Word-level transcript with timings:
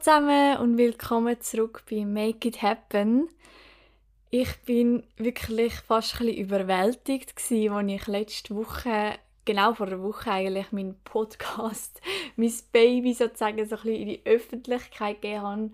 zusammen 0.00 0.56
und 0.56 0.78
willkommen 0.78 1.38
zurück 1.42 1.82
bei 1.90 2.06
Make 2.06 2.48
It 2.48 2.62
Happen. 2.62 3.28
Ich 4.30 4.56
bin 4.60 5.02
wirklich 5.18 5.74
fast 5.74 6.22
ein 6.22 6.28
überwältigt 6.28 7.34
als 7.36 7.50
ich 7.50 8.06
letzte 8.06 8.56
Woche, 8.56 9.18
genau 9.44 9.74
vor 9.74 9.88
einer 9.88 10.02
Woche 10.02 10.30
eigentlich, 10.30 10.72
meinen 10.72 10.98
Podcast, 11.04 12.00
mein 12.36 12.52
Baby 12.72 13.12
sozusagen 13.12 13.68
so 13.68 13.76
ein 13.76 13.88
in 13.88 14.08
die 14.08 14.22
Öffentlichkeit 14.24 15.20
gegeben 15.20 15.42
habe. 15.42 15.70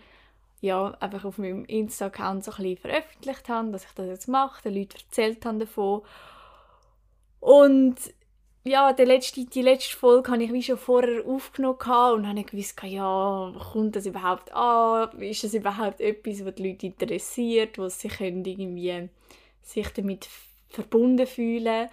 Ja, 0.61 0.91
einfach 0.99 1.25
auf 1.25 1.39
meinem 1.39 1.65
Insta-Account 1.65 2.43
so 2.43 2.51
ein 2.59 2.77
veröffentlicht 2.77 3.49
habe, 3.49 3.71
dass 3.71 3.85
ich 3.85 3.93
das 3.93 4.09
jetzt 4.09 4.27
mache, 4.27 4.61
den 4.65 4.75
Leuten 4.75 4.99
erzählt 5.07 5.47
habe 5.47 5.59
davon. 5.59 6.03
Und 7.39 7.97
ja, 8.67 8.93
die 8.93 9.05
letzte, 9.05 9.45
die 9.45 9.63
letzte 9.63 9.97
Folge 9.97 10.33
habe 10.33 10.43
ich 10.43 10.53
wie 10.53 10.63
schon 10.63 10.77
vorher 10.77 11.25
aufgenommen 11.27 11.79
und 11.79 12.27
habe 12.27 12.45
gewusst, 12.45 12.81
ja, 12.83 13.53
kommt 13.73 13.97
das 13.97 14.07
überhaupt 14.07 14.53
an? 14.53 15.21
Ist 15.21 15.45
das 15.45 15.55
überhaupt 15.55 16.01
etwas, 16.01 16.45
was 16.45 16.55
die 16.57 16.69
Leute 16.69 16.87
interessiert, 16.87 17.79
was 17.79 18.01
sie 18.01 18.09
können 18.09 18.45
irgendwie 18.45 19.09
sich 19.63 19.89
damit 19.91 20.29
verbunden 20.69 21.27
fühlen 21.27 21.89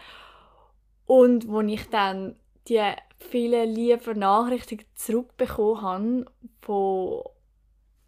Und 1.06 1.48
wo 1.48 1.62
ich 1.62 1.90
dann 1.90 2.36
die 2.68 2.82
vielen 3.18 3.74
lieben 3.74 4.20
Nachrichten 4.20 4.80
zurückbekommen 4.96 5.82
habe 5.82 6.26
von 6.62 7.24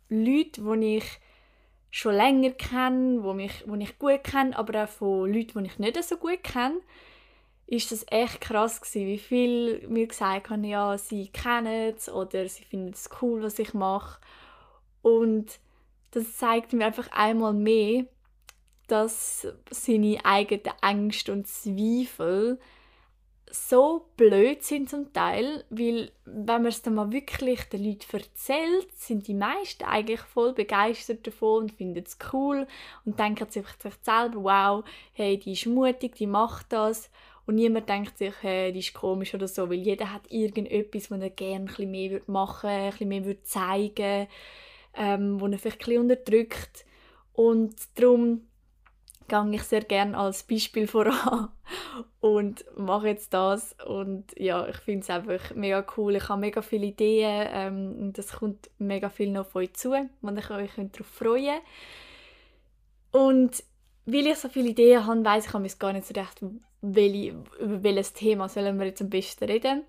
Leuten, 0.10 0.82
die 0.82 0.98
ich 0.98 1.06
schon 1.92 2.16
länger 2.16 2.52
kenne, 2.52 3.22
die, 3.22 3.34
mich, 3.34 3.64
die 3.66 3.84
ich 3.84 4.00
gut 4.00 4.24
kenne, 4.24 4.58
aber 4.58 4.84
auch 4.84 4.90
von 4.90 5.32
Leuten, 5.32 5.64
die 5.64 5.70
ich 5.70 5.80
nicht 5.80 6.04
so 6.04 6.18
gut 6.18 6.44
kenne, 6.44 6.82
ist 7.68 7.92
das 7.92 8.06
echt 8.10 8.42
krass 8.42 8.80
gewesen, 8.80 9.08
wie 9.08 9.18
viel 9.18 9.88
mir 9.88 10.08
gesagt 10.08 10.50
haben, 10.50 10.64
ja, 10.64 10.98
sie 10.98 11.28
kennen 11.28 11.96
es 11.96 12.10
oder 12.10 12.48
sie 12.48 12.64
finden 12.64 12.94
es 12.94 13.10
cool, 13.22 13.42
was 13.42 13.60
ich 13.60 13.74
mache. 13.74 14.20
Und 15.02 15.60
das 16.12 16.38
zeigt 16.38 16.74
mir 16.74 16.86
einfach 16.86 17.12
einmal 17.12 17.54
mehr, 17.54 18.06
dass 18.88 19.48
seine 19.72 20.24
eigenen 20.24 20.74
Ängste 20.82 21.32
und 21.32 21.48
Zweifel 21.48 22.60
so 23.52 24.10
blöd 24.18 24.64
sind 24.64 24.90
zum 24.90 25.14
Teil, 25.14 25.64
weil 25.70 26.12
wenn 26.26 26.46
man 26.46 26.66
es 26.66 26.82
dann 26.82 26.96
mal 26.96 27.12
wirklich 27.12 27.64
den 27.66 27.86
Leuten 27.86 28.18
erzählt, 28.18 28.92
sind 28.96 29.28
die 29.28 29.34
meisten 29.34 29.86
eigentlich 29.86 30.22
voll 30.22 30.54
begeistert 30.54 31.26
davon 31.26 31.64
und 31.64 31.72
finden 31.72 32.04
es 32.06 32.18
cool 32.34 32.68
und 33.06 33.18
denken 33.20 33.50
sich 33.50 33.66
selber, 34.02 34.44
wow, 34.44 34.84
hey, 35.14 35.38
die 35.38 35.54
ist 35.54 35.68
mutig, 35.68 36.16
die 36.16 36.28
macht 36.28 36.74
das 36.74 37.10
und 37.46 37.56
niemand 37.56 37.90
denkt 37.90 38.18
sich, 38.18 38.34
hey, 38.42 38.74
die 38.74 38.80
ist 38.80 38.94
komisch 38.94 39.34
oder 39.34 39.48
so, 39.48 39.70
weil 39.70 39.78
jeder 39.78 40.12
hat 40.12 40.32
irgendetwas, 40.32 41.12
was 41.12 41.22
er 41.22 41.30
gerne 41.30 41.70
ein 41.78 41.92
mehr 41.92 42.22
machen 42.26 42.70
würde, 42.70 42.90
bisschen 42.92 43.08
mehr 43.10 43.26
würde 43.26 43.44
zeigen 43.44 44.28
ähm, 44.98 45.40
wo 45.40 45.48
er 45.48 45.60
vielleicht 45.60 45.80
bisschen 45.80 46.02
unterdrückt. 46.02 46.86
Und 47.34 47.76
darum 47.96 48.48
gehe 49.28 49.52
ich 49.52 49.64
sehr 49.64 49.82
gerne 49.82 50.18
als 50.18 50.44
Beispiel 50.44 50.88
voran 50.88 51.50
und 52.20 52.66
mache 52.78 53.08
jetzt 53.08 53.34
das. 53.34 53.76
Und 53.86 54.26
ja, 54.38 54.68
ich 54.68 54.78
finde 54.78 55.02
es 55.02 55.10
einfach 55.10 55.54
mega 55.56 55.86
cool. 55.98 56.16
Ich 56.16 56.30
habe 56.30 56.42
mega 56.42 56.62
viele 56.62 56.88
Ideen 56.88 57.48
ähm, 57.52 57.96
und 58.00 58.18
es 58.18 58.34
kommt 58.34 58.70
mega 58.78 59.10
viel 59.10 59.32
noch 59.32 59.48
von 59.48 59.64
euch 59.64 59.74
zu, 59.74 59.92
wo 60.22 60.30
ich 60.32 60.50
euch 60.50 60.72
darauf 60.76 61.08
freuen 61.08 61.60
Und 63.12 63.64
weil 64.06 64.28
ich 64.28 64.38
so 64.38 64.50
viele 64.50 64.70
Ideen 64.70 65.06
habe, 65.06 65.26
weiß 65.26 65.48
ich 65.48 65.80
gar 65.80 65.94
nicht 65.94 66.06
so 66.08 66.14
recht, 66.14 66.42
über 66.42 67.84
welches 67.84 68.14
Thema 68.14 68.48
sollen 68.50 68.78
wir 68.78 68.86
jetzt 68.86 69.02
am 69.02 69.10
besten 69.10 69.46
reden. 69.46 69.84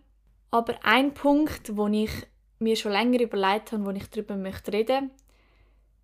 Aber 0.51 0.75
ein 0.83 1.13
Punkt, 1.13 1.77
wo 1.77 1.87
ich 1.89 2.11
mir 2.59 2.77
schon 2.77 2.93
länger 2.93 3.21
überlegt 3.21 3.73
habe, 3.73 3.85
wo 3.85 3.91
ich 3.91 4.09
darüber 4.09 4.37
möchte 4.37 4.73
reden, 4.73 5.11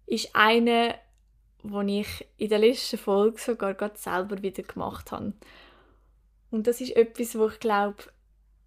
ist 0.06 0.34
einer, 0.34 0.94
wo 1.62 1.80
ich 1.80 2.26
in 2.36 2.50
der 2.50 2.58
letzten 2.58 2.98
Folge 2.98 3.40
sogar 3.40 3.74
gerade 3.74 3.96
selber 3.96 4.42
wieder 4.42 4.62
gemacht 4.62 5.12
habe. 5.12 5.32
Und 6.50 6.66
das 6.66 6.82
ist 6.82 6.94
etwas, 6.96 7.38
wo 7.38 7.48
ich 7.48 7.60
glaube, 7.60 8.04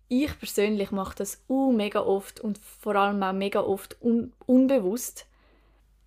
ich 0.08 0.38
persönlich 0.40 0.92
mache 0.92 1.16
das 1.18 1.44
uh, 1.50 1.72
mega 1.72 2.00
oft 2.02 2.40
und 2.40 2.58
vor 2.58 2.96
allem 2.96 3.22
auch 3.22 3.34
mega 3.34 3.62
oft 3.62 4.02
un 4.02 4.34
unbewusst 4.46 5.28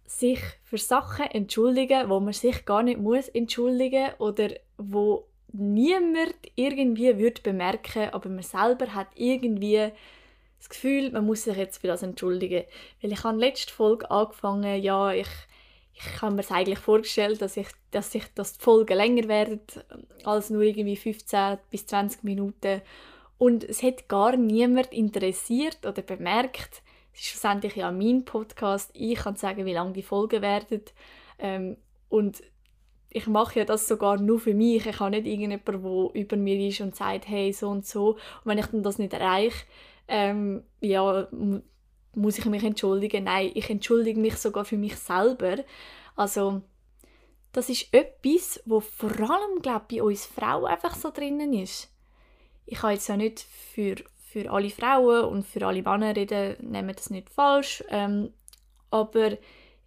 sich 0.08 0.40
für 0.64 0.78
Sachen 0.78 1.26
entschuldigen, 1.26 2.08
wo 2.08 2.18
man 2.18 2.32
sich 2.32 2.64
gar 2.64 2.82
nicht 2.82 2.98
muss 2.98 3.28
entschuldigen 3.28 4.08
oder 4.18 4.48
wo 4.78 5.26
niemand 5.52 6.34
irgendwie 6.56 7.18
wird 7.18 7.42
bemerken, 7.42 8.08
aber 8.12 8.28
man 8.28 8.42
selber 8.42 8.94
hat 8.94 9.08
irgendwie 9.14 9.92
das 10.58 10.68
Gefühl, 10.68 11.10
man 11.10 11.26
muss 11.26 11.44
sich 11.44 11.56
jetzt 11.56 11.78
für 11.78 11.88
das 11.88 12.02
entschuldigen. 12.02 12.64
Weil 13.00 13.12
ich 13.12 13.22
habe 13.22 13.38
letzte 13.38 13.72
Folge 13.72 14.10
angefangen, 14.10 14.82
ja, 14.82 15.12
ich, 15.12 15.28
ich 15.94 16.22
habe 16.22 16.34
mir 16.34 16.40
es 16.40 16.50
eigentlich 16.50 16.78
vorgestellt, 16.78 17.42
dass 17.42 17.56
ich, 17.56 17.68
dass 17.90 18.14
ich 18.14 18.24
dass 18.34 18.54
die 18.54 18.62
Folgen 18.62 18.96
länger 18.96 19.28
werden 19.28 19.60
als 20.24 20.50
nur 20.50 20.62
irgendwie 20.62 20.96
15 20.96 21.58
bis 21.70 21.86
20 21.86 22.24
Minuten. 22.24 22.80
Und 23.36 23.62
es 23.62 23.82
hat 23.82 24.08
gar 24.08 24.36
niemand 24.36 24.92
interessiert 24.92 25.78
oder 25.86 26.02
bemerkt, 26.02 26.82
es 27.18 27.24
ist 27.24 27.30
schlussendlich 27.30 27.74
ja 27.74 27.90
mein 27.90 28.24
Podcast. 28.24 28.90
Ich 28.94 29.18
kann 29.18 29.34
sagen, 29.34 29.66
wie 29.66 29.72
lange 29.72 29.92
die 29.92 30.04
Folgen 30.04 30.40
werden. 30.40 30.82
Ähm, 31.40 31.76
und 32.08 32.42
ich 33.10 33.26
mache 33.26 33.58
ja 33.58 33.64
das 33.64 33.88
sogar 33.88 34.18
nur 34.18 34.38
für 34.38 34.54
mich. 34.54 34.86
Ich 34.86 35.00
habe 35.00 35.10
nicht 35.10 35.26
irgendjemanden, 35.26 35.82
der 35.82 36.22
über 36.22 36.36
mir 36.36 36.68
ist 36.68 36.80
und 36.80 36.94
sagt, 36.94 37.26
hey, 37.26 37.52
so 37.52 37.70
und 37.70 37.84
so. 37.84 38.10
Und 38.10 38.44
wenn 38.44 38.58
ich 38.58 38.66
dann 38.66 38.84
das 38.84 38.98
nicht 38.98 39.12
erreiche, 39.12 39.66
ähm, 40.06 40.62
ja, 40.80 41.26
muss 42.14 42.38
ich 42.38 42.44
mich 42.44 42.62
entschuldigen. 42.62 43.24
Nein, 43.24 43.50
ich 43.52 43.68
entschuldige 43.68 44.20
mich 44.20 44.36
sogar 44.36 44.64
für 44.64 44.76
mich 44.76 44.96
selber. 44.96 45.64
Also, 46.14 46.62
das 47.50 47.68
ist 47.68 47.92
etwas, 47.92 48.62
wo 48.64 48.78
vor 48.78 49.10
allem, 49.10 49.60
glaube 49.60 49.86
bei 49.90 50.02
uns 50.04 50.24
Frauen 50.24 50.66
einfach 50.66 50.94
so 50.94 51.10
drinnen 51.10 51.52
ist. 51.52 51.90
Ich 52.64 52.80
habe 52.82 52.92
jetzt 52.92 53.08
ja 53.08 53.16
nicht 53.16 53.40
für 53.40 53.96
für 54.38 54.50
alle 54.50 54.70
Frauen 54.70 55.24
und 55.24 55.46
für 55.46 55.66
alle 55.66 55.82
Männer 55.82 56.14
reden, 56.14 56.56
nehmen 56.60 56.94
das 56.94 57.10
nicht 57.10 57.30
falsch. 57.30 57.82
Ähm, 57.88 58.32
aber 58.90 59.32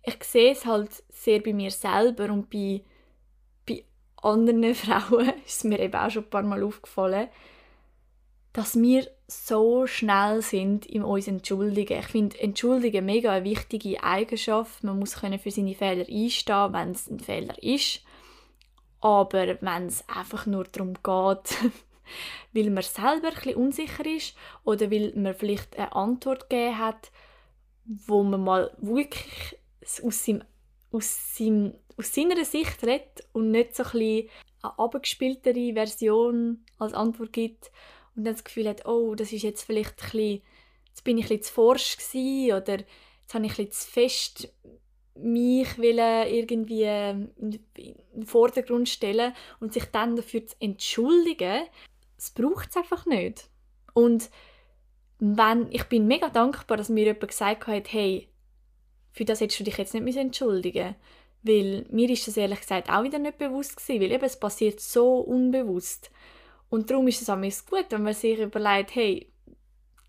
ich 0.04 0.24
sehe 0.24 0.52
es 0.52 0.66
halt 0.66 1.04
sehr 1.10 1.40
bei 1.42 1.54
mir 1.54 1.72
selber 1.72 2.26
und 2.32 2.50
bei, 2.50 2.84
bei 3.68 3.86
anderen 4.22 4.76
Frauen 4.76 5.34
ist 5.46 5.64
mir 5.66 5.80
eben 5.80 5.96
auch 5.96 6.10
schon 6.10 6.24
ein 6.24 6.30
paar 6.30 6.44
Mal 6.44 6.64
aufgefallen, 6.64 7.30
dass 8.54 8.80
wir 8.80 9.08
so 9.28 9.88
schnell 9.88 10.42
sind 10.42 10.86
in 10.86 11.04
uns 11.04 11.30
entschuldigen. 11.30 12.00
Ich 12.00 12.08
finde 12.08 12.38
Entschuldigen 12.40 13.06
mega 13.06 13.32
eine 13.32 13.46
wichtige 13.46 14.04
Eigenschaft. 14.04 14.84
Man 14.84 15.00
muss 15.00 15.22
können 15.22 15.40
für 15.40 15.52
seine 15.52 15.74
Fehler 15.74 16.06
einstehen, 16.10 16.74
wenn 16.74 16.92
es 16.92 17.10
ein 17.10 17.22
Fehler 17.22 17.56
ist. 17.64 18.02
Aber 19.00 19.58
wenn 19.62 19.86
es 19.86 20.04
einfach 20.10 20.46
nur 20.46 20.66
darum 20.66 20.96
geht, 20.96 21.72
weil 22.54 22.70
man 22.70 22.84
selber 22.84 23.30
ein 23.30 23.34
bisschen 23.36 23.56
unsicher 23.56 24.06
ist 24.06 24.36
oder 24.64 24.92
weil 24.92 25.14
man 25.16 25.34
vielleicht 25.34 25.78
eine 25.78 25.94
Antwort 25.94 26.50
gegeben 26.50 26.78
hat, 26.78 27.12
wo 27.86 28.24
man 28.24 28.44
mal 28.44 28.76
wirklich 28.80 29.58
aus, 30.04 30.26
seinem, 30.26 30.44
aus, 30.92 31.38
seinem, 31.38 31.74
aus 31.98 32.14
seiner 32.14 32.44
Sicht 32.46 32.84
redet 32.84 33.28
und 33.34 33.52
nicht 33.52 33.76
so 33.76 33.84
ein 33.84 34.30
eine 34.64 34.78
abgespieltere 34.78 35.74
Version 35.74 36.64
als 36.78 36.94
Antwort 36.94 37.34
gibt 37.34 37.72
und 38.16 38.26
dann 38.26 38.36
das 38.36 38.44
Gefühl 38.44 38.70
hat, 38.70 38.86
oh, 38.86 39.16
das 39.16 39.32
ist 39.34 39.42
jetzt 39.42 39.64
vielleicht 39.64 40.02
ein 40.02 40.12
bisschen, 40.12 40.42
jetzt 40.90 41.04
bin 41.04 41.18
ich 41.18 41.32
ein 41.32 41.42
zu 41.42 41.52
forsch 41.52 41.98
oder 42.14 42.78
jetzt 42.78 43.34
habe 43.34 43.46
ich 43.46 43.60
ein 43.60 43.72
zu 43.72 43.90
fest 43.90 44.54
mich 45.16 45.78
irgendwie 45.78 46.84
in 46.84 47.60
den 47.76 48.26
Vordergrund 48.26 48.90
stellen 48.90 49.34
und 49.60 49.74
sich 49.74 49.86
dann 49.86 50.16
dafür 50.16 50.46
zu 50.48 50.56
entschuldigen, 50.60 51.64
es 52.22 52.32
braucht 52.32 52.70
es 52.70 52.78
einfach 52.78 53.06
nicht. 53.06 53.50
Und 53.94 54.30
wenn, 55.20 55.72
ich 55.72 55.84
bin 55.86 56.08
mega 56.08 56.30
dankbar, 56.30 56.78
dass 56.78 56.90
mir 56.90 57.06
jemand 57.06 57.28
gesagt 57.28 57.68
hat, 57.68 57.92
hey, 57.92 58.30
für 59.12 59.26
das 59.26 59.42
hättest 59.42 59.60
du 59.60 59.64
dich 59.64 59.78
jetzt 59.78 59.94
nicht 59.94 60.18
entschuldigen 60.18 60.96
weil 61.44 61.86
mir 61.90 62.10
ist 62.10 62.28
das 62.28 62.38
ehrlich 62.38 62.60
gesagt 62.60 62.90
auch 62.90 63.04
wieder 63.04 63.20
nicht 63.20 63.38
bewusst 63.38 63.78
gewesen, 63.78 64.02
weil 64.02 64.12
eben 64.12 64.24
es 64.24 64.40
passiert 64.40 64.80
so 64.80 65.18
unbewusst. 65.20 66.12
Und 66.70 66.90
darum 66.90 67.08
ist 67.08 67.22
es 67.22 67.30
auch 67.30 67.42
gut, 67.70 67.86
wenn 67.90 68.04
man 68.04 68.14
sich 68.14 68.40
überlegt, 68.40 68.96
hey, 68.96 69.32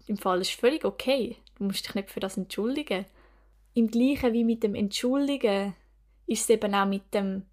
im 0.06 0.18
Fall 0.18 0.40
ist 0.40 0.52
völlig 0.52 0.84
okay, 0.84 1.36
du 1.56 1.64
musst 1.64 1.86
dich 1.86 1.94
nicht 1.94 2.10
für 2.10 2.20
das 2.20 2.36
entschuldigen. 2.36 3.06
Im 3.74 3.88
Gleichen 3.88 4.32
wie 4.32 4.44
mit 4.44 4.62
dem 4.62 4.74
Entschuldigen 4.74 5.74
ist 6.26 6.42
es 6.42 6.50
eben 6.50 6.74
auch 6.74 6.86
mit 6.86 7.14
dem, 7.14 7.46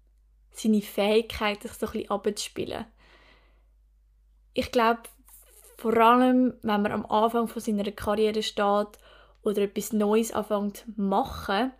seine 0.52 0.82
Fähigkeit, 0.82 1.62
sich 1.62 1.72
so 1.72 1.86
ein 1.86 1.92
bisschen 1.92 2.10
abzuspielen 2.10 2.84
ich 4.54 4.70
glaube, 4.72 5.02
vor 5.76 5.96
allem, 5.96 6.54
wenn 6.62 6.82
man 6.82 6.92
am 6.92 7.06
Anfang 7.06 7.48
von 7.48 7.62
seiner 7.62 7.90
Karriere 7.90 8.42
steht 8.42 8.98
oder 9.42 9.62
etwas 9.62 9.92
Neues 9.92 10.32
anfängt 10.32 10.78
zu 10.78 10.84
machen 10.96 11.72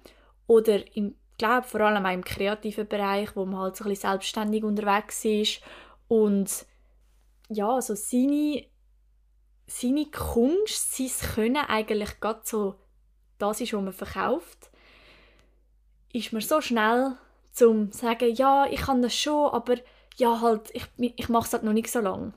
oder 0.46 0.96
im 0.96 1.14
glaube 1.40 1.66
vor 1.66 1.80
allem 1.80 2.04
auch 2.04 2.12
im 2.12 2.22
kreativen 2.22 2.86
Bereich, 2.86 3.34
wo 3.34 3.46
man 3.46 3.60
halt 3.60 3.76
so 3.76 3.84
ein 3.84 3.90
bisschen 3.90 4.10
selbstständig 4.10 4.62
unterwegs 4.62 5.24
ist 5.24 5.62
und 6.06 6.66
ja, 7.48 7.74
also 7.74 7.94
seine, 7.94 8.66
seine 9.66 10.06
Kunst, 10.06 10.96
sein 10.96 11.30
Können 11.34 11.56
eigentlich 11.56 12.20
gerade 12.20 12.42
so 12.44 12.74
das 13.38 13.60
ist, 13.62 13.72
was 13.72 13.82
man 13.82 13.92
verkauft, 13.94 14.70
ist 16.12 16.32
man 16.32 16.42
so 16.42 16.60
schnell 16.60 17.16
zum 17.52 17.90
sagen, 17.90 18.34
ja, 18.34 18.66
ich 18.70 18.82
kann 18.82 19.00
das 19.00 19.14
schon, 19.14 19.50
aber 19.50 19.76
ja, 20.18 20.42
halt, 20.42 20.70
ich, 20.74 20.84
ich 20.98 21.28
mache 21.30 21.46
es 21.46 21.52
halt 21.54 21.62
noch 21.62 21.72
nicht 21.72 21.90
so 21.90 22.00
lange. 22.00 22.34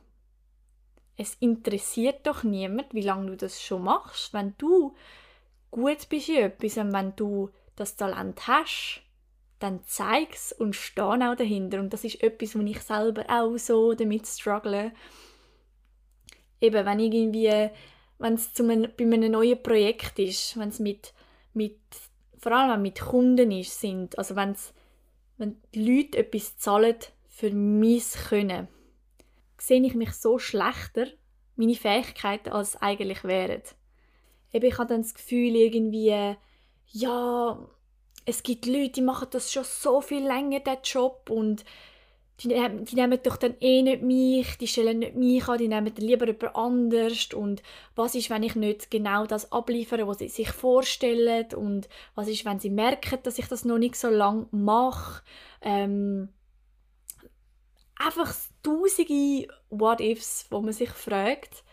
Es 1.24 1.38
interessiert 1.40 2.28
doch 2.28 2.44
niemand, 2.44 2.94
wie 2.94 3.02
lange 3.02 3.28
du 3.28 3.38
das 3.38 3.62
schon 3.62 3.86
machst. 3.86 4.34
Wenn 4.34 4.56
du 4.58 4.94
gut 5.72 6.10
bist 6.10 6.28
in 6.28 6.36
etwas 6.36 6.76
und 6.76 6.92
wenn 6.92 7.16
du 7.16 7.50
das 7.78 7.96
Talent 7.96 8.46
hast, 8.46 9.02
dann 9.60 9.80
zeig 9.86 10.34
es 10.34 10.52
und 10.52 10.76
steh 10.76 11.00
auch 11.00 11.36
dahinter. 11.36 11.80
Und 11.80 11.94
das 11.94 12.04
ist 12.04 12.22
etwas, 12.22 12.58
wo 12.58 12.62
ich 12.64 12.82
selber 12.82 13.24
auch 13.30 13.56
so 13.58 13.94
damit 13.94 14.28
struggle. 14.28 14.92
Eben, 16.60 16.86
wenn 16.86 17.00
irgendwie, 17.00 17.70
wenn 18.18 18.34
es 18.34 18.50
bei 18.50 19.04
einem 19.06 19.32
neuen 19.32 19.64
Projekt 19.64 20.20
ist, 20.20 20.60
wenn 20.60 20.68
es 20.68 20.80
mit, 20.80 21.14
mit, 21.54 21.80
vor 22.38 22.52
allem 22.52 22.82
mit 22.82 23.00
Kunden 23.00 23.50
ist, 23.52 23.80
sind, 23.80 24.18
also 24.18 24.36
wenn's, 24.36 24.74
wenn 25.38 25.56
die 25.74 25.86
Leute 25.86 26.18
etwas 26.18 26.58
zahlen 26.58 26.98
für 27.30 27.52
mein 27.52 28.02
Können, 28.28 28.68
sehe 29.66 29.86
ich 29.86 29.96
mich 29.96 30.12
so 30.12 30.40
schlechter, 30.40 31.08
meine 31.56 31.76
Fähigkeiten, 31.76 32.50
als 32.50 32.76
eigentlich 32.82 33.24
wären. 33.24 33.62
Eben, 34.52 34.66
ich 34.66 34.78
habe 34.78 34.90
dann 34.90 35.04
das 35.04 35.14
Gefühl, 35.14 35.56
irgendwie, 35.56 36.36
ja, 36.92 37.70
es 38.26 38.44
gibt 38.44 38.66
Leute, 38.66 38.92
die 38.92 39.02
machen 39.02 39.30
das 39.32 39.54
schon 39.54 39.64
so 39.64 40.02
viel 40.02 40.26
länger, 40.26 40.60
den 40.60 40.78
Job, 40.84 41.30
und 41.30 41.64
die, 42.42 42.50
die 42.50 42.96
nehmen 42.96 43.20
doch 43.24 43.38
dann 43.38 43.56
eh 43.62 43.82
nicht 43.82 44.02
mich, 44.02 44.58
die 44.58 44.68
stellen 44.68 45.00
nicht 45.00 45.16
mich 45.16 45.48
an, 45.48 45.58
die 45.58 45.70
nehmen 45.70 45.94
dann 45.94 46.06
lieber 46.06 46.26
jemand 46.28 46.56
anders 46.56 47.34
und 47.34 47.64
was 47.96 48.16
ist, 48.16 48.30
wenn 48.30 48.44
ich 48.44 48.56
nicht 48.56 48.92
genau 48.92 49.26
das 49.26 49.52
abliefere, 49.52 50.08
was 50.08 50.18
sie 50.18 50.28
sich 50.28 50.50
vorstellen 50.50 51.54
und 51.56 51.88
was 52.16 52.28
ist, 52.28 52.44
wenn 52.44 52.60
sie 52.60 52.72
merken, 52.72 53.20
dass 53.24 53.40
ich 53.40 53.48
das 53.48 53.64
noch 53.64 53.78
nicht 53.78 53.96
so 53.96 54.10
lange 54.10 54.48
mache. 54.52 55.24
Ähm, 55.62 56.30
einfach 57.96 58.34
tausende 58.62 59.48
What-Ifs, 59.70 60.48
wo 60.50 60.62
man 60.62 60.74
sich 60.74 60.90
fragt. 60.90 61.64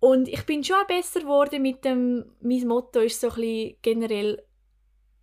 Und 0.00 0.28
ich 0.28 0.44
bin 0.44 0.62
schon 0.62 0.86
besser 0.86 1.20
geworden 1.20 1.62
mit 1.62 1.84
dem, 1.84 2.24
mein 2.40 2.66
Motto 2.66 3.00
ist 3.00 3.20
so 3.20 3.28
ein 3.28 3.34
bisschen 3.34 3.76
generell 3.82 4.42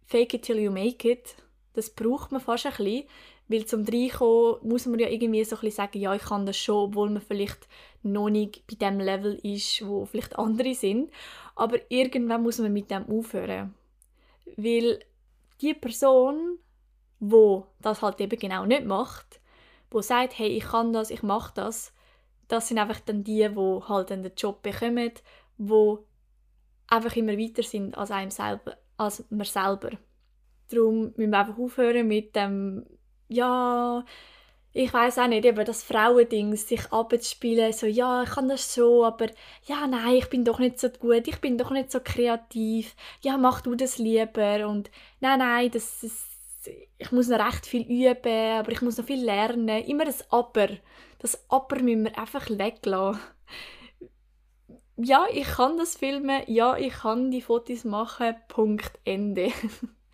fake 0.07 0.33
it 0.35 0.43
till 0.43 0.59
you 0.59 0.71
make 0.71 1.09
it. 1.09 1.35
Das 1.73 1.89
braucht 1.89 2.31
man 2.31 2.41
fast 2.41 2.65
ein 2.65 2.73
bisschen, 2.73 3.07
weil 3.47 3.65
zum 3.65 3.83
Reinkommen 3.83 4.57
muss 4.63 4.85
man 4.85 4.99
ja 4.99 5.09
irgendwie 5.09 5.43
so 5.43 5.55
ein 5.55 5.61
bisschen 5.61 5.75
sagen, 5.75 5.99
ja, 5.99 6.13
ich 6.13 6.23
kann 6.23 6.45
das 6.45 6.57
schon, 6.57 6.89
obwohl 6.89 7.09
man 7.09 7.21
vielleicht 7.21 7.67
noch 8.03 8.29
nicht 8.29 8.65
bei 8.67 8.75
dem 8.75 8.99
Level 8.99 9.39
ist, 9.43 9.85
wo 9.85 10.05
vielleicht 10.05 10.37
andere 10.37 10.73
sind. 10.75 11.11
Aber 11.55 11.79
irgendwann 11.89 12.43
muss 12.43 12.59
man 12.59 12.73
mit 12.73 12.91
dem 12.91 13.05
aufhören. 13.09 13.73
Weil 14.57 14.99
die 15.61 15.73
Person, 15.73 16.57
wo 17.19 17.67
das 17.81 18.01
halt 18.01 18.19
eben 18.21 18.37
genau 18.39 18.65
nicht 18.65 18.85
macht, 18.85 19.39
wo 19.93 20.01
sagt, 20.01 20.37
hey, 20.37 20.47
ich 20.47 20.63
kann 20.65 20.93
das, 20.93 21.09
ich 21.09 21.23
mache 21.23 21.53
das, 21.55 21.93
das 22.47 22.67
sind 22.67 22.79
einfach 22.79 22.99
dann 22.99 23.23
die, 23.23 23.55
wo 23.55 23.87
halt 23.87 24.11
dann 24.11 24.23
den 24.23 24.33
Job 24.35 24.61
bekommen, 24.61 25.11
wo 25.57 26.05
einfach 26.87 27.15
immer 27.15 27.37
weiter 27.37 27.63
sind 27.63 27.97
als 27.97 28.11
einem 28.11 28.31
selber, 28.31 28.77
als 28.97 29.23
man 29.29 29.45
selber. 29.45 29.91
Darum 30.69 31.13
müssen 31.15 31.31
wir 31.31 31.39
einfach 31.39 31.57
aufhören 31.57 32.07
mit 32.07 32.35
dem, 32.35 32.85
ja, 33.27 34.03
ich 34.75 34.91
weiß 34.91 35.19
auch 35.19 35.27
nicht, 35.27 35.45
eben 35.45 35.65
das 35.65 35.83
Frauending, 35.83 36.55
sich 36.55 36.91
abzuspielen, 36.91 37.73
so, 37.73 37.85
ja, 37.85 38.23
ich 38.23 38.29
kann 38.31 38.49
das 38.49 38.73
so, 38.73 39.05
aber 39.05 39.27
ja, 39.65 39.85
nein, 39.85 40.15
ich 40.15 40.29
bin 40.29 40.43
doch 40.43 40.57
nicht 40.57 40.79
so 40.79 40.89
gut, 40.89 41.27
ich 41.27 41.39
bin 41.39 41.59
doch 41.59 41.69
nicht 41.69 41.91
so 41.91 41.99
kreativ, 42.03 42.95
ja, 43.21 43.37
mach 43.37 43.61
du 43.61 43.75
das 43.75 43.99
lieber 43.99 44.67
und 44.67 44.89
nein, 45.19 45.39
nein, 45.39 45.69
das, 45.69 46.01
das 46.01 46.32
ich 46.97 47.11
muss 47.11 47.27
noch 47.27 47.39
recht 47.39 47.65
viel 47.65 47.83
üben, 47.83 48.59
aber 48.59 48.71
ich 48.71 48.81
muss 48.81 48.97
noch 48.97 49.05
viel 49.05 49.23
lernen. 49.23 49.83
Immer 49.83 50.05
das 50.05 50.29
Aber. 50.31 50.69
Das 51.19 51.43
Aber 51.49 51.79
müssen 51.79 52.05
wir 52.05 52.17
einfach 52.17 52.49
weglassen. 52.49 53.21
Ja, 54.97 55.25
ich 55.31 55.47
kann 55.47 55.77
das 55.77 55.97
filmen. 55.97 56.43
Ja, 56.47 56.77
ich 56.77 56.93
kann 56.93 57.31
die 57.31 57.41
Fotos 57.41 57.83
machen. 57.83 58.35
Punkt. 58.47 58.99
Ende. 59.05 59.51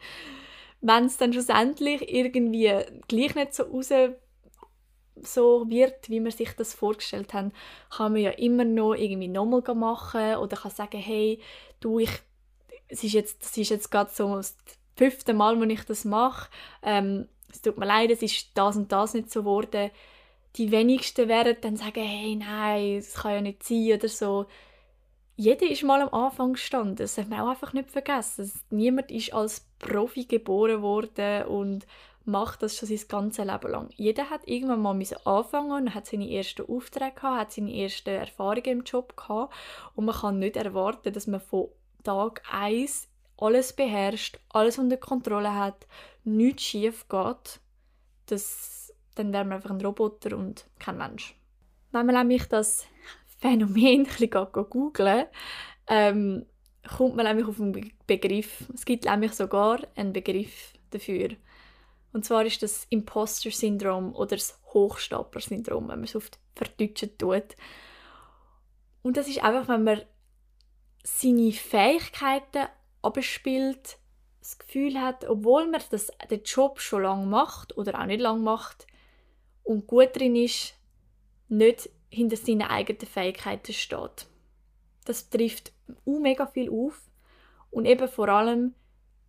Wenn 0.81 1.05
es 1.05 1.17
dann 1.17 1.33
schlussendlich 1.33 2.13
irgendwie 2.13 2.71
gleich 3.07 3.35
nicht 3.35 3.53
so 3.53 3.63
raus 3.63 3.91
so 5.21 5.69
wird, 5.69 6.09
wie 6.09 6.21
man 6.21 6.31
sich 6.31 6.53
das 6.53 6.73
vorgestellt 6.73 7.33
hat, 7.33 7.51
kann 7.89 8.13
man 8.13 8.21
ja 8.21 8.31
immer 8.31 8.63
noch 8.63 8.93
irgendwie 8.93 9.27
nochmal 9.27 9.61
machen 9.75 10.35
oder 10.37 10.55
kann 10.55 10.71
sagen, 10.71 10.97
hey, 10.97 11.41
du, 11.81 11.99
ich, 11.99 12.11
es 12.87 13.03
ist 13.03 13.13
jetzt, 13.13 13.43
das 13.43 13.57
ist 13.57 13.69
jetzt 13.69 13.91
gerade 13.91 14.11
so 14.13 14.39
fünfte 14.99 15.33
Mal, 15.33 15.57
wo 15.57 15.63
ich 15.63 15.83
das 15.85 16.03
mache. 16.05 16.49
Ähm, 16.83 17.27
es 17.51 17.61
tut 17.61 17.77
mir 17.77 17.85
leid, 17.85 18.11
es 18.11 18.21
ist 18.21 18.51
das 18.53 18.75
und 18.75 18.91
das 18.91 19.13
nicht 19.13 19.31
so 19.31 19.41
geworden. 19.41 19.91
Die 20.57 20.71
wenigsten 20.71 21.27
werden 21.29 21.55
dann 21.61 21.77
sagen, 21.77 22.03
hey, 22.03 22.35
nein, 22.35 22.97
das 22.97 23.13
kann 23.13 23.33
ja 23.33 23.41
nicht 23.41 23.63
sein 23.63 23.93
oder 23.93 24.09
so. 24.09 24.45
Jeder 25.35 25.69
ist 25.69 25.83
mal 25.83 26.01
am 26.01 26.13
Anfang 26.13 26.53
gestanden. 26.53 26.97
Das 26.97 27.15
darf 27.15 27.27
man 27.27 27.39
auch 27.39 27.49
einfach 27.49 27.71
nicht 27.71 27.89
vergessen. 27.89 28.51
Niemand 28.71 29.09
ist 29.09 29.33
als 29.33 29.65
Profi 29.79 30.25
geboren 30.25 30.81
worden 30.81 31.43
und 31.45 31.87
macht 32.25 32.61
das 32.61 32.75
schon 32.75 32.89
sein 32.89 32.99
ganzes 33.07 33.45
Leben 33.45 33.71
lang. 33.71 33.89
Jeder 33.95 34.29
hat 34.29 34.41
irgendwann 34.47 34.81
mal 34.81 35.01
anfangen 35.23 35.71
und 35.71 35.95
hat 35.95 36.07
seine 36.07 36.29
ersten 36.29 36.69
Aufträge 36.69 37.15
gehabt, 37.15 37.39
hat 37.39 37.51
seine 37.53 37.73
ersten 37.73 38.09
Erfahrungen 38.09 38.65
im 38.65 38.83
Job 38.83 39.15
gehabt 39.15 39.53
und 39.95 40.05
man 40.05 40.15
kann 40.15 40.39
nicht 40.39 40.57
erwarten, 40.57 41.13
dass 41.13 41.25
man 41.25 41.39
von 41.39 41.69
Tag 42.03 42.43
1 42.51 43.07
alles 43.41 43.73
beherrscht, 43.73 44.39
alles 44.49 44.77
unter 44.77 44.97
Kontrolle 44.97 45.55
hat, 45.55 45.87
nichts 46.23 46.63
schief 46.63 47.07
geht, 47.07 47.59
das, 48.25 48.93
dann 49.15 49.33
wäre 49.33 49.45
man 49.45 49.53
einfach 49.53 49.71
ein 49.71 49.81
Roboter 49.81 50.37
und 50.37 50.65
kein 50.79 50.97
Mensch. 50.97 51.35
Wenn 51.91 52.05
man 52.05 52.15
nämlich 52.15 52.45
das 52.45 52.85
Phänomen 53.39 53.99
ein 54.01 54.03
bisschen 54.03 54.29
googeln 54.29 55.25
ähm, 55.87 56.45
kommt 56.87 57.15
man 57.15 57.25
nämlich 57.25 57.47
auf 57.47 57.59
einen 57.59 57.91
Begriff. 58.07 58.65
Es 58.73 58.85
gibt 58.85 59.05
nämlich 59.05 59.33
sogar 59.33 59.79
einen 59.95 60.13
Begriff 60.13 60.73
dafür. 60.91 61.29
Und 62.13 62.25
zwar 62.25 62.45
ist 62.45 62.63
das 62.63 62.85
Imposter-Syndrom 62.89 64.15
oder 64.15 64.35
das 64.35 64.59
Hochstapler-Syndrom, 64.73 65.89
wenn 65.89 65.99
man 65.99 66.03
es 66.05 66.15
auf 66.15 66.31
Verdeutschen 66.55 67.17
tut. 67.17 67.55
Und 69.01 69.17
das 69.17 69.27
ist 69.27 69.43
einfach, 69.43 69.67
wenn 69.67 69.83
man 69.83 70.01
seine 71.03 71.51
Fähigkeiten 71.51 72.67
abspielt, 73.01 73.97
das 74.39 74.57
Gefühl 74.57 74.99
hat, 74.99 75.25
obwohl 75.27 75.67
man 75.67 75.81
das, 75.91 76.11
den 76.29 76.43
Job 76.43 76.79
schon 76.79 77.03
lange 77.03 77.25
macht 77.25 77.77
oder 77.77 77.99
auch 77.99 78.05
nicht 78.05 78.21
lange 78.21 78.41
macht 78.41 78.87
und 79.63 79.87
gut 79.87 80.15
drin 80.17 80.35
ist, 80.35 80.73
nicht 81.49 81.89
hinter 82.09 82.37
seinen 82.37 82.63
eigenen 82.63 83.05
Fähigkeiten 83.05 83.73
steht. 83.73 84.27
Das 85.05 85.29
trifft 85.29 85.71
auch 86.05 86.19
mega 86.19 86.47
viel 86.47 86.69
auf 86.69 87.09
und 87.71 87.85
eben 87.85 88.07
vor 88.07 88.29
allem 88.29 88.73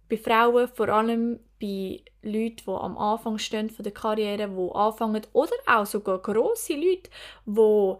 bei 0.09 0.17
Frauen, 0.17 0.69
vor 0.69 0.89
allem 0.89 1.41
bei 1.61 2.03
Leuten, 2.23 2.65
die 2.67 2.71
am 2.71 2.99
Anfang 2.99 3.39
stehen 3.39 3.71
von 3.71 3.83
der 3.83 3.93
Karriere, 3.93 4.49
die 4.49 4.75
anfangen 4.75 5.27
oder 5.33 5.53
auch 5.67 5.87
sogar 5.87 6.21
grosse 6.21 6.75
Leute, 6.75 7.11
die 7.47 7.95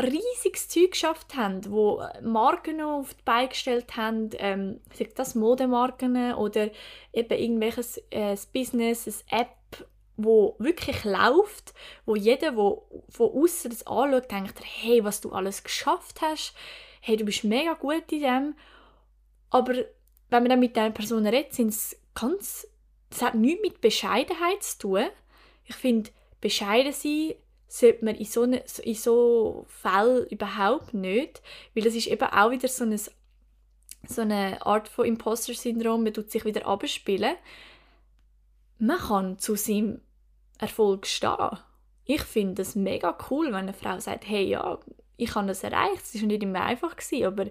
riesiges 0.00 0.68
Zeug 0.68 0.92
geschafft 0.92 1.34
haben, 1.36 1.70
wo 1.70 2.02
Marken 2.22 2.80
auf 2.80 3.14
die 3.14 3.22
Beine 3.24 3.48
gestellt 3.48 3.96
haben, 3.96 4.30
ähm, 4.38 4.80
sei 4.92 5.08
das 5.14 5.34
Modemarken 5.34 6.34
oder 6.34 6.70
eben 7.12 7.38
irgendwelches 7.38 7.98
äh, 8.10 8.36
Business, 8.52 9.24
eine 9.30 9.42
App, 9.42 9.88
wo 10.16 10.56
wirklich 10.58 11.04
läuft, 11.04 11.74
wo 12.04 12.16
jeder, 12.16 12.56
wo 12.56 12.88
von 13.08 13.30
außen 13.30 13.70
das 13.70 13.86
anschaut, 13.86 14.30
denkt, 14.30 14.60
hey, 14.62 15.04
was 15.04 15.20
du 15.20 15.30
alles 15.30 15.62
geschafft 15.62 16.20
hast, 16.20 16.54
hey, 17.00 17.16
du 17.16 17.24
bist 17.24 17.44
mega 17.44 17.74
gut 17.74 18.10
in 18.10 18.20
dem. 18.20 18.54
Aber 19.50 19.74
wenn 19.74 20.42
man 20.42 20.48
dann 20.48 20.60
mit 20.60 20.76
diesen 20.76 20.92
Personen 20.92 21.26
redet, 21.26 21.54
sind 21.54 21.68
es 21.68 21.96
ganz, 22.14 22.66
das 23.10 23.22
hat 23.22 23.34
nichts 23.34 23.62
mit 23.62 23.80
Bescheidenheit 23.80 24.62
zu 24.62 24.78
tun. 24.78 25.06
Ich 25.64 25.76
finde, 25.76 26.10
bescheiden 26.40 26.92
sein 26.92 27.34
sollte 27.68 28.04
man 28.04 28.14
in 28.14 28.24
so, 28.24 28.42
eine, 28.42 28.64
in 28.82 28.94
so 28.94 29.66
Fällen 29.68 30.26
überhaupt 30.28 30.94
nicht, 30.94 31.42
weil 31.74 31.84
das 31.84 31.94
ist 31.94 32.06
eben 32.06 32.24
auch 32.24 32.50
wieder 32.50 32.66
so 32.66 32.84
eine, 32.84 32.98
so 32.98 34.22
eine 34.22 34.64
Art 34.64 34.88
von 34.88 35.04
Imposter-Syndrom, 35.04 36.02
man 36.02 36.14
tut 36.14 36.30
sich 36.30 36.44
wieder 36.44 36.66
abspielen. 36.66 37.36
Man 38.78 38.98
kann 38.98 39.38
zu 39.38 39.54
seinem 39.54 40.00
Erfolg 40.58 41.06
stehen. 41.06 41.58
Ich 42.04 42.22
finde 42.22 42.62
es 42.62 42.74
mega 42.74 43.16
cool, 43.30 43.48
wenn 43.48 43.54
eine 43.54 43.74
Frau 43.74 43.98
sagt, 44.00 44.26
hey, 44.26 44.44
ja, 44.44 44.78
ich 45.18 45.34
habe 45.34 45.46
das 45.48 45.62
erreicht, 45.62 46.02
es 46.02 46.20
war 46.20 46.26
nicht 46.26 46.42
immer 46.42 46.62
einfach, 46.62 46.96
gewesen, 46.96 47.26
aber 47.26 47.46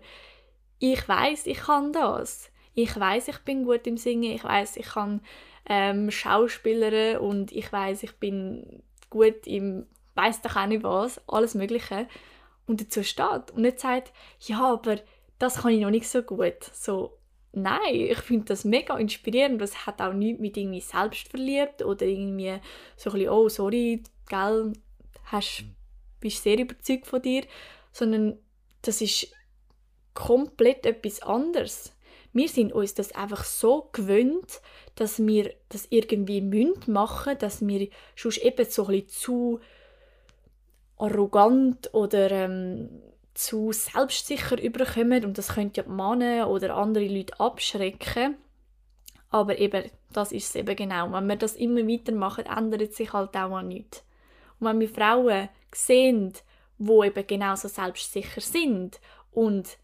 ich 0.79 1.07
weiß, 1.07 1.45
ich 1.45 1.57
kann 1.59 1.93
das. 1.93 2.49
Ich 2.73 2.97
weiß, 2.97 3.27
ich 3.27 3.39
bin 3.39 3.65
gut 3.65 3.85
im 3.85 3.97
Singen, 3.97 4.31
ich 4.31 4.43
weiß, 4.43 4.77
ich 4.77 4.85
kann 4.85 5.21
ähm, 5.67 6.09
Schauspielern 6.09 7.17
und 7.17 7.51
ich 7.51 7.71
weiß, 7.71 8.03
ich 8.03 8.13
bin 8.13 8.81
gut 9.09 9.45
im 9.45 9.85
weiß 10.17 10.41
doch 10.41 10.55
auch 10.55 10.65
nicht 10.65 10.83
was, 10.83 11.21
alles 11.27 11.55
Mögliche 11.55 12.07
und 12.65 12.81
dazu 12.81 13.03
steht 13.03 13.51
und 13.53 13.61
nicht 13.61 13.79
sagt, 13.79 14.11
ja, 14.41 14.73
aber 14.73 14.97
das 15.39 15.61
kann 15.61 15.71
ich 15.71 15.81
noch 15.81 15.89
nicht 15.89 16.09
so 16.09 16.21
gut. 16.21 16.63
So, 16.73 17.17
nein, 17.53 17.93
ich 17.93 18.19
finde 18.19 18.45
das 18.45 18.65
mega 18.65 18.97
inspirierend. 18.97 19.61
Das 19.61 19.85
hat 19.85 20.01
auch 20.01 20.13
nichts 20.13 20.41
mit 20.41 20.57
irgendwie 20.57 20.81
selbstverliebt 20.81 21.83
oder 21.83 22.05
irgendwie 22.05 22.59
so 22.95 23.09
ein 23.09 23.13
bisschen, 23.13 23.29
oh, 23.29 23.49
sorry, 23.49 24.03
gell, 24.27 24.73
hast, 25.25 25.63
bist 26.19 26.43
sehr 26.43 26.59
überzeugt 26.59 27.07
von 27.07 27.21
dir, 27.21 27.43
sondern 27.91 28.37
das 28.81 29.01
ist 29.01 29.31
komplett 30.13 30.85
etwas 30.85 31.21
anderes. 31.21 31.93
Wir 32.33 32.49
sind 32.49 32.73
uns 32.73 32.93
das 32.93 33.13
einfach 33.13 33.43
so 33.43 33.89
gewöhnt, 33.91 34.61
dass 34.95 35.25
wir 35.25 35.53
das 35.69 35.87
irgendwie 35.89 36.41
münd 36.41 36.87
machen, 36.87 37.37
dass 37.39 37.65
wir 37.65 37.87
schon 38.15 38.33
eben 38.41 38.65
so 38.69 38.87
ein 38.87 38.91
bisschen 38.91 39.09
zu 39.09 39.59
arrogant 40.97 41.93
oder 41.93 42.31
ähm, 42.31 42.89
zu 43.33 43.71
selbstsicher 43.71 44.61
überkommen 44.61 45.23
und 45.25 45.37
das 45.37 45.49
könnte 45.49 45.81
ja 45.81 45.87
Männer 45.87 46.49
oder 46.49 46.75
andere 46.75 47.07
Leute 47.07 47.39
abschrecken. 47.39 48.37
Aber 49.29 49.57
eben, 49.59 49.91
das 50.11 50.31
ist 50.31 50.49
es 50.49 50.55
eben 50.55 50.75
genau. 50.75 51.11
Wenn 51.11 51.27
wir 51.27 51.35
das 51.35 51.55
immer 51.55 51.87
weitermachen, 51.87 52.45
ändert 52.45 52.93
sich 52.93 53.13
halt 53.13 53.35
auch 53.35 53.55
an 53.55 53.67
nichts. 53.67 54.03
Und 54.59 54.67
wenn 54.67 54.79
wir 54.79 54.89
Frauen 54.89 55.49
sehen, 55.73 56.33
wo 56.77 57.03
eben 57.03 57.27
genauso 57.27 57.67
selbstsicher 57.67 58.41
sind 58.41 58.99
und 59.31 59.77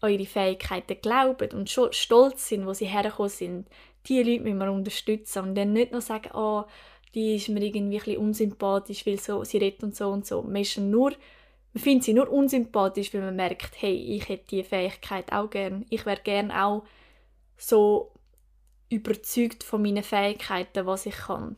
eure 0.00 0.26
Fähigkeiten 0.26 1.00
glauben 1.00 1.50
und 1.52 1.70
stolz 1.70 2.48
sind, 2.48 2.66
wo 2.66 2.72
sie 2.72 2.86
hergekommen 2.86 3.30
sind, 3.30 3.68
die 4.06 4.22
Leute 4.22 4.44
müssen 4.44 4.58
wir 4.58 4.70
unterstützen 4.70 5.42
und 5.42 5.54
dann 5.54 5.72
nicht 5.72 5.92
nur 5.92 6.00
sagen, 6.00 6.30
oh, 6.34 6.64
die 7.14 7.36
ist 7.36 7.48
mir 7.48 7.62
irgendwie 7.62 7.96
ein 7.96 8.02
bisschen 8.02 8.18
unsympathisch, 8.18 9.06
weil 9.06 9.18
so, 9.18 9.44
sie 9.44 9.58
redet 9.58 9.82
und 9.82 9.94
so 9.96 10.10
und 10.10 10.26
so. 10.26 10.42
Man, 10.42 10.64
nur, 10.90 11.12
man 11.72 11.82
findet 11.82 12.04
sie 12.04 12.14
nur 12.14 12.30
unsympathisch, 12.30 13.14
weil 13.14 13.22
man 13.22 13.36
merkt, 13.36 13.80
hey, 13.80 13.94
ich 13.94 14.28
hätte 14.28 14.46
diese 14.50 14.64
Fähigkeit 14.64 15.32
auch 15.32 15.48
gern. 15.48 15.86
Ich 15.90 16.04
wäre 16.06 16.20
gern 16.22 16.50
auch 16.50 16.84
so 17.56 18.12
überzeugt 18.88 19.62
von 19.62 19.82
meinen 19.82 20.02
Fähigkeiten, 20.02 20.86
was 20.86 21.06
ich 21.06 21.16
kann. 21.16 21.56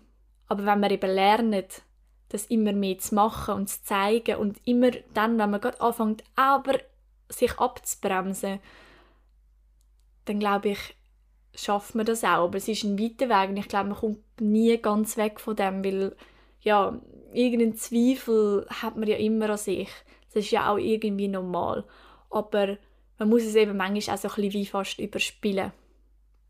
Aber 0.49 0.65
wenn 0.67 0.81
man 0.81 0.91
eben 0.91 1.11
lernt, 1.11 1.83
das 2.29 2.47
immer 2.47 2.73
mehr 2.73 2.99
zu 2.99 3.15
machen 3.15 3.55
und 3.55 3.69
zu 3.69 3.83
zeigen 3.85 4.37
und 4.37 4.61
immer 4.65 4.91
dann, 5.15 5.39
wenn 5.39 5.51
man 5.51 5.61
gerade 5.61 5.81
anfängt, 5.81 6.25
aber 6.35 6.79
sich 7.29 7.59
abzubremsen, 7.59 8.61
dann 10.25 10.41
glaube 10.41 10.71
ich, 10.71 10.96
schafft 11.57 11.95
man 11.95 12.07
das 12.07 12.23
auch. 12.23 12.45
Aber 12.45 12.59
es 12.59 12.69
ist 12.69 12.85
ein 12.85 12.99
weiter 12.99 13.29
Weg 13.29 13.51
und 13.51 13.57
ich 13.57 13.69
glaube, 13.69 13.89
man 13.89 13.99
kommt 13.99 14.41
nie 14.41 14.77
ganz 14.79 15.17
weg 15.17 15.41
von 15.41 15.57
dem, 15.57 15.85
weil 15.85 16.15
ja, 16.61 17.01
irgendeinen 17.33 17.77
Zweifel 17.77 18.67
hat 18.69 18.97
man 18.97 19.09
ja 19.09 19.17
immer 19.17 19.51
an 19.51 19.59
sich. 19.59 19.89
Das 20.33 20.45
ist 20.45 20.51
ja 20.51 20.71
auch 20.71 20.79
irgendwie 20.79 21.29
normal. 21.29 21.85
Aber 22.31 22.77
man 23.19 23.29
muss 23.29 23.43
es 23.43 23.55
eben 23.55 23.77
manchmal 23.77 24.17
auch 24.17 24.21
so 24.21 24.29
ein 24.29 24.35
bisschen 24.35 24.53
wie 24.53 24.67
fast 24.67 24.99
überspielen. 24.99 25.73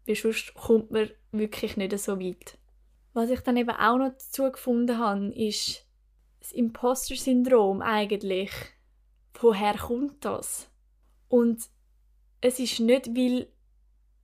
Weil 0.06 0.16
sonst 0.16 0.54
kommt 0.54 0.90
man 0.90 1.10
wirklich 1.32 1.76
nicht 1.76 1.98
so 1.98 2.20
weit. 2.20 2.58
Was 3.12 3.30
ich 3.30 3.40
dann 3.40 3.56
eben 3.56 3.70
auch 3.70 3.98
noch 3.98 4.10
dazu 4.10 4.50
gefunden 4.50 4.98
habe, 4.98 5.28
ist 5.28 5.84
das 6.40 6.52
Imposter-Syndrom 6.52 7.82
eigentlich. 7.82 8.50
Woher 9.40 9.76
kommt 9.76 10.24
das? 10.24 10.68
Und 11.28 11.68
es 12.40 12.58
ist 12.58 12.80
nicht, 12.80 13.08
weil 13.08 13.48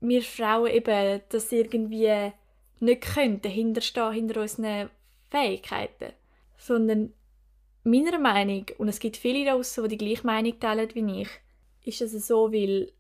wir 0.03 0.23
Frauen 0.23 0.71
eben 0.71 1.23
das 1.29 1.53
irgendwie 1.53 2.33
nicht 2.81 3.03
können, 3.15 3.41
dahinter 3.41 3.81
hinter 4.13 4.41
unseren 4.41 4.91
Fähigkeiten. 5.31 6.13
Sondern 6.59 7.15
meiner 7.85 8.19
Meinung, 8.19 8.67
und 8.79 8.89
es 8.89 8.99
gibt 8.99 9.17
viele 9.17 9.45
da 9.45 9.55
draussen, 9.55 9.85
die 9.85 9.97
die 9.97 10.05
gleiche 10.05 10.27
Meinung 10.27 10.59
teilen 10.59 10.91
wie 10.95 11.23
ich, 11.23 11.29
ist 11.85 12.03
es 12.03 12.27
so, 12.27 12.53
weil 12.53 12.93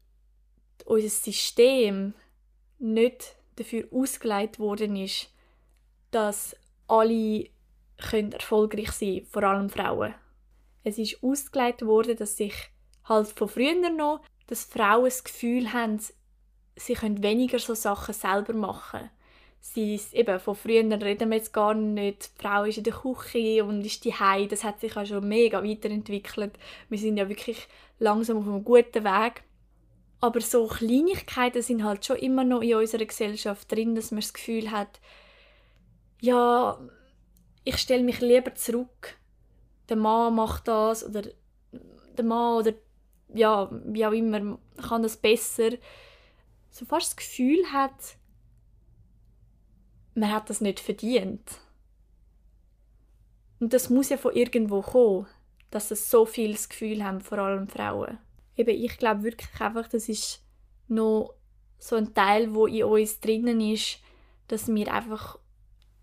unser 0.87 1.09
System 1.09 2.15
nicht 2.79 3.37
dafür 3.57 3.87
ausgelegt 3.93 4.59
worden 4.59 4.97
ist, 4.97 5.29
dass 6.11 6.57
alle 6.89 7.49
können 7.99 8.33
erfolgreich 8.33 8.93
sein 8.93 9.15
können, 9.15 9.27
vor 9.27 9.43
allem 9.45 9.71
Frauen. 9.71 10.15
Es 10.85 10.99
ist 10.99 11.23
ausgelegt 11.23 11.83
worden, 11.83 12.17
dass 12.17 12.37
sich 12.37 12.55
halt 13.05 13.29
von 13.29 13.49
früher 13.49 13.91
noch, 13.91 14.21
dass 14.47 14.65
Frauen 14.65 15.05
das 15.05 15.23
Gefühl 15.23 15.73
haben, 15.73 16.01
sie 16.77 16.95
können 16.95 17.23
weniger 17.23 17.59
so 17.59 17.75
Sachen 17.75 18.15
selber 18.15 18.53
machen. 18.53 19.11
Sie 19.61 19.95
ist, 19.95 20.13
eben, 20.13 20.41
von 20.41 20.57
früher 20.57 20.83
reden 20.83 21.31
wir 21.31 21.37
jetzt 21.37 21.53
gar 21.53 21.75
nicht. 21.75 22.33
Die 22.37 22.43
Frau 22.43 22.65
ist 22.65 22.79
in 22.79 22.85
der 22.85 22.95
Küche 22.95 23.65
und 23.65 23.87
ist 23.87 24.05
die 24.05 24.13
Hei. 24.13 24.47
Das 24.47 24.65
hat 24.65 24.81
sich 24.81 24.97
auch 24.97 25.07
schon 25.07 25.29
mega 25.29 25.63
weiterentwickelt. 25.63 26.59
Wir 26.89 26.99
sind 26.99 27.17
ja 27.17 27.29
wirklich 27.29 27.69
langsam 28.01 28.39
auf 28.39 28.47
einem 28.47 28.65
guten 28.65 29.05
Weg. 29.05 29.45
Aber 30.21 30.41
so 30.41 30.67
Kleinigkeiten 30.67 31.63
sind 31.63 31.85
halt 31.85 32.05
schon 32.05 32.17
immer 32.17 32.43
noch 32.43 32.61
in 32.61 32.75
unserer 32.75 33.05
Gesellschaft 33.05 33.71
drin, 33.71 33.95
dass 33.95 34.11
man 34.11 34.21
das 34.21 34.33
Gefühl 34.33 34.71
hat, 34.71 35.01
ja, 36.21 36.79
ich 37.65 37.77
stelle 37.79 38.03
mich 38.03 38.21
lieber 38.21 38.55
zurück. 38.55 39.17
Der 39.89 39.97
Mann 39.97 40.35
macht 40.35 40.67
das 40.67 41.05
oder 41.05 41.23
der 42.17 42.25
Mann 42.25 42.59
oder 42.59 42.73
ja, 43.35 43.69
wie 43.85 44.07
auch 44.07 44.13
immer, 44.13 44.59
kann 44.89 45.03
das 45.03 45.17
besser 45.17 45.71
so 46.73 46.87
fast 46.87 47.11
das 47.11 47.17
Gefühl 47.17 47.71
hat, 47.71 48.17
man 50.15 50.33
hat 50.33 50.51
das 50.51 50.61
nicht 50.61 50.81
verdient. 50.81 51.61
Und 53.61 53.73
das 53.73 53.91
muss 53.91 54.09
ja 54.09 54.17
von 54.17 54.35
irgendwo 54.35 54.81
kommen, 54.81 55.27
dass 55.71 55.91
es 55.91 56.11
so 56.11 56.27
viel 56.27 56.53
das 56.53 56.69
Gefühl 56.69 57.05
haben, 57.05 57.21
vor 57.21 57.39
allem 57.39 57.69
Frauen. 57.69 58.19
Eben, 58.57 58.71
ich 58.71 58.97
glaube 58.97 59.23
wirklich 59.23 59.61
einfach, 59.61 59.87
das 59.87 60.09
ist 60.09 60.43
noch 60.89 61.35
so 61.79 61.97
ein 61.97 62.15
Teil, 62.15 62.55
wo 62.55 62.67
in 62.67 62.85
uns 62.85 63.21
drinnen 63.21 63.61
ist, 63.61 63.99
dass 64.49 64.69
wir 64.69 64.93
einfach 64.93 65.39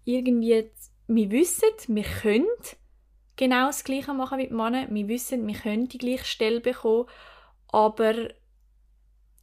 irgendwie, 0.05 0.71
wir 1.07 1.31
wissen, 1.31 1.69
wir 1.87 2.03
können 2.03 2.47
genau 3.35 3.67
das 3.67 3.83
Gleiche 3.83 4.13
machen 4.13 4.37
wie 4.37 4.47
die 4.47 4.53
Männer, 4.53 4.87
wir 4.89 5.07
wissen, 5.07 5.47
wir 5.47 5.55
können 5.55 5.87
die 5.87 5.97
gleiche 5.97 6.25
Stelle 6.25 6.61
bekommen, 6.61 7.07
aber 7.67 8.29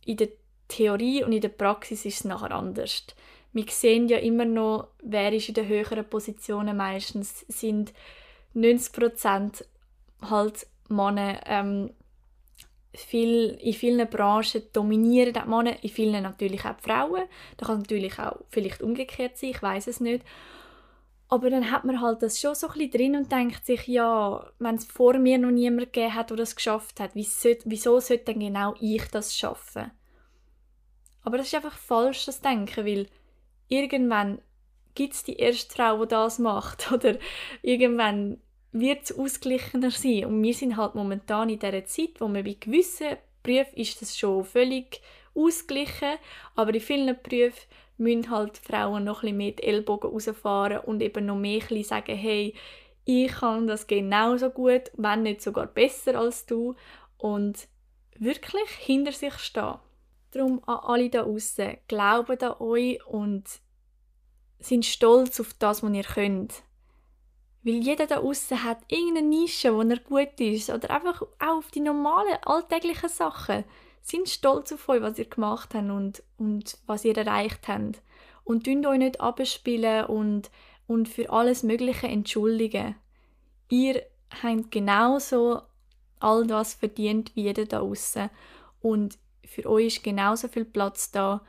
in 0.05 0.17
der 0.17 0.29
Theorie 0.69 1.25
und 1.25 1.33
in 1.33 1.41
der 1.41 1.49
Praxis 1.49 2.05
ist 2.05 2.21
es 2.21 2.25
nachher 2.25 2.53
anders. 2.53 3.05
Wir 3.53 3.65
sehen 3.69 4.09
ja 4.09 4.19
immer 4.19 4.45
noch, 4.45 4.89
wer 5.03 5.33
ist 5.33 5.49
in 5.49 5.55
den 5.55 5.69
höheren 5.69 6.05
Positionen 6.09 6.77
meistens, 6.77 7.45
sind 7.49 7.93
90% 8.55 9.65
halt 10.23 10.67
Männer. 10.89 11.41
Ähm, 11.47 11.91
viel, 12.95 13.59
in 13.61 13.75
vielen 13.75 14.09
Branchen 14.09 14.63
dominieren 14.73 15.33
die 15.33 15.49
Männer, 15.49 15.83
in 15.83 15.91
vielen 15.91 16.23
natürlich 16.23 16.65
auch 16.65 16.77
die 16.77 16.83
Frauen. 16.83 17.23
Das 17.57 17.69
kann 17.69 17.79
natürlich 17.79 18.19
auch 18.19 18.39
vielleicht 18.49 18.83
umgekehrt 18.83 19.37
sein, 19.37 19.51
ich 19.51 19.63
weiß 19.63 19.87
es 19.87 20.01
nicht. 20.01 20.25
Aber 21.29 21.51
dann 21.51 21.71
hat 21.71 21.85
man 21.85 22.01
halt 22.01 22.23
das 22.23 22.39
schon 22.41 22.55
so 22.55 22.69
ein 22.69 22.75
bisschen 22.75 22.91
drin 22.93 23.17
und 23.17 23.33
denkt 23.33 23.67
sich, 23.67 23.87
ja, 23.89 24.47
wenn 24.59 24.77
es 24.77 24.85
vor 24.85 25.19
mir 25.19 25.39
noch 25.39 25.51
niemand 25.51 25.93
gegeben 25.93 26.15
hat, 26.15 26.31
der 26.31 26.37
das 26.37 26.55
geschafft 26.55 27.01
hat, 27.01 27.11
wieso 27.15 28.01
sollte 28.01 28.33
dann 28.33 28.41
genau 28.41 28.75
ich 28.81 29.05
das 29.11 29.37
schaffen? 29.37 29.91
Aber 31.27 31.39
das 31.39 31.49
ist 31.49 31.57
einfach 31.57 31.77
falsch, 31.77 32.25
das 32.27 32.41
Denken, 32.41 32.87
weil 32.87 33.09
irgendwann 33.67 34.41
gibt 34.95 35.13
es 35.13 35.25
die 35.25 35.35
erste 35.35 35.75
Frau, 35.75 36.05
die 36.05 36.09
das 36.09 36.39
macht. 36.39 36.93
Oder 36.93 37.19
irgendwann 37.63 38.41
wird 38.71 39.03
es 39.03 39.19
ausgeglichener 39.19 39.91
sein. 39.91 40.27
Und 40.27 40.41
wir 40.41 40.55
sind 40.55 40.77
halt 40.77 40.95
momentan 40.95 41.49
in 41.49 41.59
dieser 41.59 41.85
Zeit, 41.85 42.21
wo 42.21 42.29
man 42.29 42.45
bei 42.45 42.57
gewissen 42.61 43.17
Berufen 43.43 43.75
ist 43.75 44.01
das 44.01 44.17
schon 44.17 44.45
völlig 44.45 45.01
ausgeglichen, 45.35 46.15
aber 46.55 46.73
in 46.73 46.81
vielen 46.81 47.17
Berufen 47.21 47.61
müssen 47.97 48.31
halt 48.31 48.59
Frauen 48.59 49.03
noch 49.03 49.25
ein 49.25 49.37
bisschen 49.37 49.37
mehr 49.37 49.53
die 49.53 49.63
Ellbogen 49.65 50.11
rausfahren 50.11 50.79
und 50.79 51.03
eben 51.03 51.27
noch 51.27 51.37
mehr 51.37 51.61
sagen, 51.83 52.17
hey, 52.17 52.55
ich 53.05 53.33
kann 53.33 53.67
das 53.67 53.89
genauso 53.89 54.51
gut, 54.51 54.93
wenn 54.97 55.23
nicht 55.25 55.43
sogar 55.43 55.67
besser 55.67 56.21
als 56.21 56.47
du 56.47 56.77
und 57.19 57.67
wirklich 58.17 58.71
hinter 58.79 59.13
sich 59.13 59.35
stehen. 59.39 59.75
Darum 60.33 60.63
an 60.67 60.79
alle 60.83 61.11
da 61.11 61.25
außen, 61.25 61.79
glaubt 61.89 62.43
an 62.43 62.55
euch 62.61 63.05
und 63.07 63.45
sind 64.59 64.85
stolz 64.85 65.41
auf 65.41 65.55
das, 65.55 65.83
was 65.83 65.93
ihr 65.93 66.05
könnt. 66.05 66.63
Weil 67.63 67.75
jeder 67.75 68.07
da 68.07 68.19
außen 68.19 68.63
hat 68.63 68.79
irgendeine 68.89 69.27
Nische, 69.27 69.75
wo 69.75 69.83
er 69.83 69.99
gut 69.99 70.39
ist. 70.41 70.71
Oder 70.71 70.91
einfach 70.91 71.23
auch 71.41 71.59
auf 71.59 71.71
die 71.71 71.81
normalen, 71.81 72.39
alltäglichen 72.45 73.09
Sachen. 73.09 73.65
Sind 74.03 74.29
stolz 74.29 74.73
auf 74.73 74.89
euch, 74.89 75.03
was 75.03 75.19
ihr 75.19 75.29
gemacht 75.29 75.75
habt 75.75 75.91
und, 75.91 76.23
und 76.39 76.79
was 76.87 77.05
ihr 77.05 77.17
erreicht 77.17 77.67
habt. 77.67 78.03
Und 78.45 78.65
tun 78.65 78.87
euch 78.87 78.99
nicht 78.99 79.21
abspielen 79.21 80.07
und, 80.07 80.51
und 80.87 81.09
für 81.09 81.31
alles 81.31 81.65
Mögliche 81.65 82.07
entschuldigen. 82.07 82.95
Ihr 83.69 84.03
habt 84.43 84.71
genauso 84.71 85.63
all 86.21 86.47
das 86.47 86.75
verdient 86.75 87.35
wie 87.35 87.43
jeder 87.43 87.65
da 87.67 87.81
außen. 87.81 88.31
Und 88.81 89.19
für 89.47 89.67
euch 89.67 89.87
ist 89.87 90.05
genauso 90.05 90.49
viel 90.49 90.65
Platz 90.65 91.11
da 91.11 91.43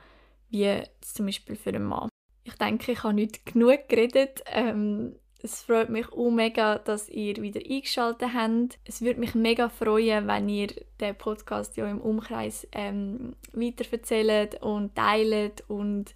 wie 0.50 0.82
zum 1.00 1.26
Beispiel 1.26 1.56
für 1.56 1.70
einen 1.70 1.84
Mann. 1.84 2.08
Ich 2.44 2.54
denke, 2.54 2.92
ich 2.92 3.02
habe 3.02 3.14
nicht 3.14 3.44
genug 3.44 3.88
geredet. 3.88 4.42
Ähm, 4.46 5.16
Es 5.40 5.62
freut 5.62 5.88
mich 5.88 6.10
auch 6.12 6.30
mega, 6.30 6.78
dass 6.78 7.08
ihr 7.08 7.36
wieder 7.36 7.60
eingeschaltet 7.60 8.30
habt. 8.34 8.78
Es 8.84 9.02
würde 9.02 9.20
mich 9.20 9.36
mega 9.36 9.68
freuen, 9.68 10.26
wenn 10.26 10.48
ihr 10.48 10.68
den 11.00 11.14
Podcast 11.16 11.76
ja 11.76 11.88
im 11.88 12.00
Umkreis 12.00 12.66
ähm, 12.72 13.36
weiterverzählt 13.52 14.60
und 14.62 14.96
teilt 14.96 15.62
und 15.68 16.12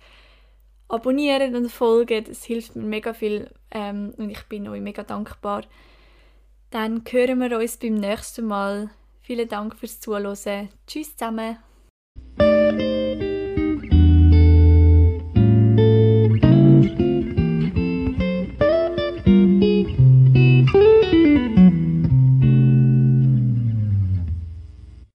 abonniert 0.88 1.54
und 1.54 1.70
folgt. 1.70 2.28
Es 2.28 2.44
hilft 2.44 2.74
mir 2.74 2.84
mega 2.84 3.14
viel 3.14 3.48
ähm, 3.70 4.12
und 4.16 4.30
ich 4.30 4.42
bin 4.48 4.66
euch 4.66 4.80
mega 4.80 5.04
dankbar. 5.04 5.62
Dann 6.70 7.04
hören 7.08 7.38
wir 7.38 7.58
uns 7.58 7.76
beim 7.76 7.94
nächsten 7.94 8.46
Mal. 8.46 8.90
Vielen 9.20 9.48
Dank 9.48 9.76
fürs 9.76 10.00
Zuhören. 10.00 10.68
Tschüss 10.86 11.16
zusammen. 11.16 11.71